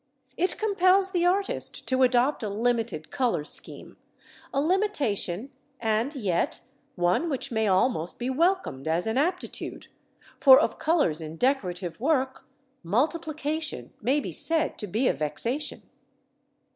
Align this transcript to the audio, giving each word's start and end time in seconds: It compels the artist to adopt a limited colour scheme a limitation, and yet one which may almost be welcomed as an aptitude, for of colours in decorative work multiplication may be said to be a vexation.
It 0.35 0.57
compels 0.57 1.11
the 1.11 1.27
artist 1.27 1.87
to 1.89 2.01
adopt 2.01 2.41
a 2.41 2.49
limited 2.49 3.11
colour 3.11 3.43
scheme 3.45 3.97
a 4.51 4.59
limitation, 4.59 5.51
and 5.79 6.15
yet 6.15 6.61
one 6.95 7.29
which 7.29 7.51
may 7.51 7.67
almost 7.67 8.17
be 8.17 8.27
welcomed 8.27 8.87
as 8.87 9.05
an 9.05 9.19
aptitude, 9.19 9.89
for 10.39 10.59
of 10.59 10.79
colours 10.79 11.21
in 11.21 11.35
decorative 11.35 11.99
work 11.99 12.47
multiplication 12.81 13.93
may 14.01 14.19
be 14.19 14.31
said 14.31 14.79
to 14.79 14.87
be 14.87 15.07
a 15.07 15.13
vexation. 15.13 15.83